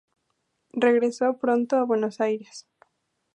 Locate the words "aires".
2.21-2.65